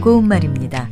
[0.00, 0.88] 고운말입니다.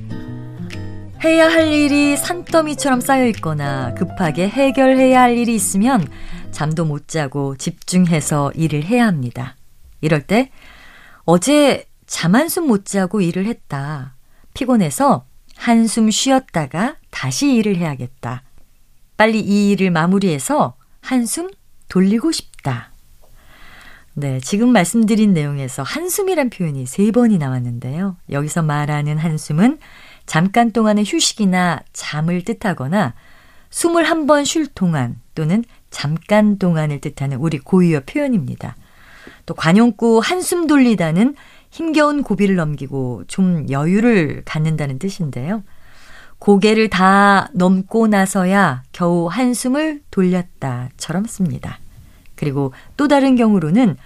[1.23, 6.05] 해야 할 일이 산더미처럼 쌓여 있거나 급하게 해결해야 할 일이 있으면
[6.51, 9.55] 잠도 못 자고 집중해서 일을 해야 합니다.
[10.01, 10.51] 이럴 때
[11.25, 14.17] 어제 잠 한숨 못 자고 일을 했다.
[14.55, 18.43] 피곤해서 한숨 쉬었다가 다시 일을 해야겠다.
[19.17, 21.51] 빨리 이 일을 마무리해서 한숨
[21.89, 22.94] 돌리고 싶다.
[24.17, 28.17] 네, 지금 말씀드린 내용에서 한숨이란 표현이 세 번이 나왔는데요.
[28.31, 29.79] 여기서 말하는 한숨은
[30.25, 33.15] 잠깐 동안의 휴식이나 잠을 뜻하거나
[33.71, 38.77] 숨을 한 번 쉴 동안 또는 잠깐 동안을 뜻하는 우리 고유어 표현입니다.
[39.47, 41.35] 또 관용구 한숨 돌리다는
[41.71, 45.65] 힘겨운 고비를 넘기고 좀 여유를 갖는다는 뜻인데요.
[46.39, 51.79] 고개를 다 넘고 나서야 겨우 한숨을 돌렸다처럼 씁니다.
[52.37, 53.97] 그리고 또 다른 경우로는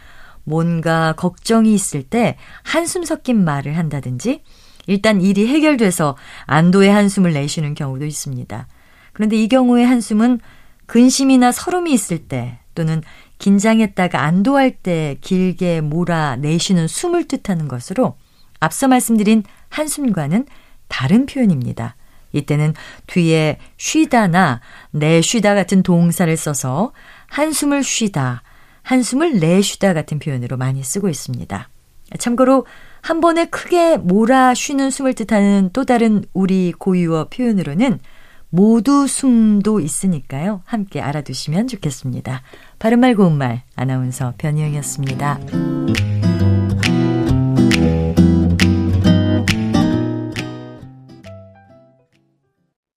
[0.44, 4.42] 뭔가 걱정이 있을 때 한숨 섞인 말을 한다든지
[4.86, 8.66] 일단 일이 해결돼서 안도의 한숨을 내쉬는 경우도 있습니다.
[9.12, 10.40] 그런데 이 경우의 한숨은
[10.86, 13.02] 근심이나 서름이 있을 때 또는
[13.38, 18.16] 긴장했다가 안도할 때 길게 몰아내쉬는 숨을 뜻하는 것으로
[18.60, 20.46] 앞서 말씀드린 한숨과는
[20.88, 21.96] 다른 표현입니다.
[22.32, 22.74] 이때는
[23.06, 26.92] 뒤에 쉬다나 내쉬다 같은 동사를 써서
[27.28, 28.42] 한숨을 쉬다,
[28.82, 31.68] 한숨을 내쉬다 같은 표현으로 많이 쓰고 있습니다.
[32.18, 32.66] 참고로
[33.02, 38.00] 한 번에 크게 몰아 쉬는 숨을 뜻하는 또 다른 우리 고유어 표현으로는
[38.50, 40.62] 모두 숨도 있으니까요.
[40.64, 42.42] 함께 알아두시면 좋겠습니다.
[42.78, 45.77] 바른말 고운말 아나운서 변희영이었습니다.